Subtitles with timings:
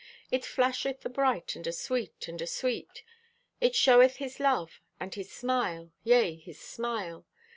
[0.31, 3.03] It flasheth abright and asweet, and asweet.
[3.59, 7.27] It showeth His love and His smile, yea, His smile.